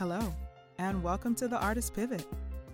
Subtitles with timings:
[0.00, 0.34] Hello,
[0.78, 2.26] and welcome to the Artist Pivot.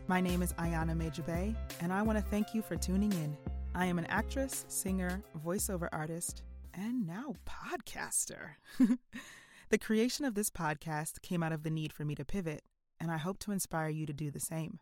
[0.07, 3.37] My name is Ayana Major Bey, and I want to thank you for tuning in.
[3.75, 8.51] I am an actress, singer, voiceover artist, and now podcaster.
[9.71, 12.63] the creation of this podcast came out of the need for me to pivot,
[13.01, 14.79] and I hope to inspire you to do the same.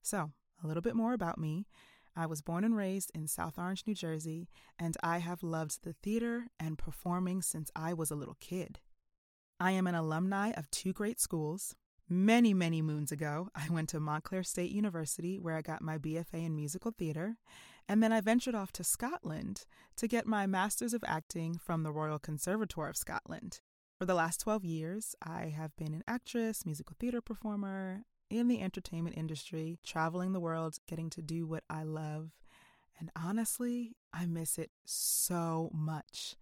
[0.00, 0.30] So,
[0.62, 1.66] a little bit more about me.
[2.14, 4.48] I was born and raised in South Orange, New Jersey,
[4.78, 8.78] and I have loved the theater and performing since I was a little kid.
[9.60, 11.76] I am an alumni of two great schools.
[12.08, 16.44] Many, many moons ago, I went to Montclair State University where I got my BFA
[16.44, 17.36] in musical theater,
[17.88, 19.64] and then I ventured off to Scotland
[19.96, 23.60] to get my Masters of Acting from the Royal Conservatoire of Scotland.
[23.98, 28.60] For the last 12 years, I have been an actress, musical theater performer, in the
[28.60, 32.32] entertainment industry, traveling the world, getting to do what I love.
[32.98, 36.36] And honestly, I miss it so much.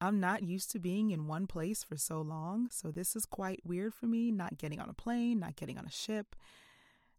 [0.00, 3.60] I'm not used to being in one place for so long, so this is quite
[3.64, 6.36] weird for me not getting on a plane, not getting on a ship,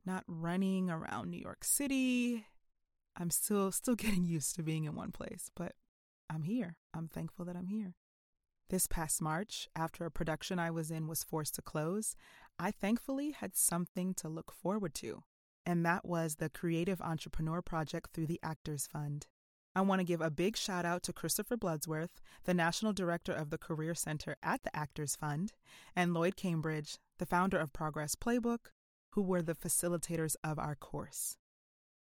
[0.06, 2.46] not running around New York City.
[3.18, 5.74] I'm still still getting used to being in one place, but
[6.30, 6.76] I'm here.
[6.94, 7.96] I'm thankful that I'm here.
[8.70, 12.16] This past March, after a production I was in was forced to close,
[12.58, 15.24] I thankfully had something to look forward to,
[15.66, 19.28] and that was the Creative Entrepreneur Project through the Actors Fund.
[19.78, 23.50] I want to give a big shout out to Christopher Bloodsworth, the National Director of
[23.50, 25.52] the Career Center at the Actors Fund,
[25.94, 28.72] and Lloyd Cambridge, the founder of Progress Playbook,
[29.12, 31.36] who were the facilitators of our course.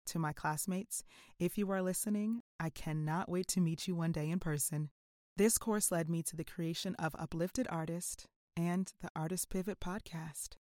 [0.06, 1.04] To my classmates,
[1.38, 4.90] if you are listening, I cannot wait to meet you one day in person.
[5.36, 10.56] This course led me to the creation of Uplifted Artist and the Artist Pivot podcast.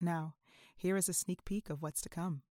[0.00, 0.34] Now,
[0.74, 2.42] here is a sneak peek of what's to come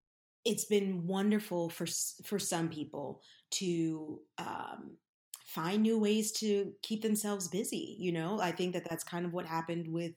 [0.45, 1.85] it's been wonderful for
[2.25, 3.21] for some people
[3.51, 4.97] to um,
[5.45, 7.95] find new ways to keep themselves busy.
[7.99, 10.13] You know, I think that that's kind of what happened with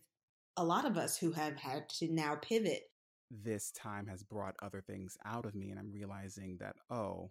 [0.56, 2.82] a lot of us who have had to now pivot.
[3.30, 7.30] This time has brought other things out of me, and I'm realizing that oh,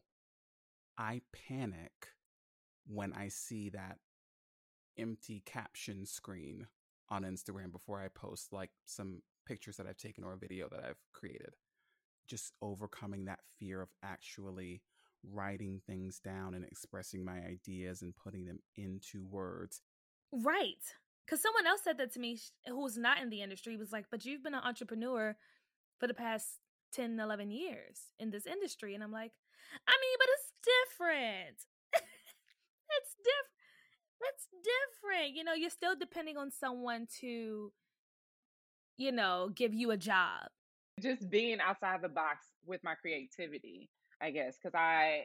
[0.98, 1.92] I panic
[2.86, 3.98] when I see that
[4.98, 6.68] empty caption screen
[7.10, 10.84] on Instagram before I post like some pictures that I've taken or a video that
[10.84, 11.54] I've created
[12.28, 14.82] just overcoming that fear of actually
[15.24, 19.82] writing things down and expressing my ideas and putting them into words.
[20.32, 20.84] Right.
[21.26, 24.26] Because someone else said that to me who's not in the industry was like, but
[24.26, 25.36] you've been an entrepreneur
[26.00, 26.60] for the past
[26.94, 28.94] 10, 11 years in this industry.
[28.94, 29.32] And I'm like,
[29.88, 30.52] I mean, but it's
[30.90, 31.58] different.
[31.94, 33.54] it's different.
[34.22, 35.36] It's different.
[35.36, 37.72] You know, you're still depending on someone to,
[38.98, 40.50] you know, give you a job
[41.00, 43.90] just being outside the box with my creativity,
[44.22, 45.24] I guess, because I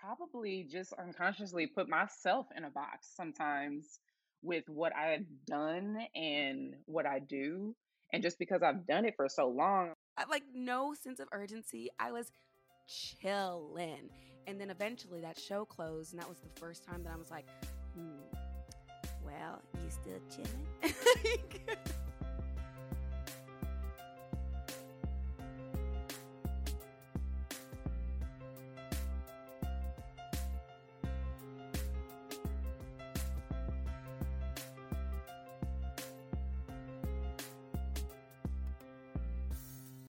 [0.00, 4.00] probably just unconsciously put myself in a box sometimes
[4.42, 7.74] with what I've done and what I do.
[8.12, 11.90] And just because I've done it for so long, I like no sense of urgency.
[11.98, 12.32] I was
[12.88, 14.08] chilling.
[14.46, 17.30] And then eventually that show closed, and that was the first time that I was
[17.30, 17.44] like,
[17.94, 18.38] hmm,
[19.22, 20.94] well, you still chilling?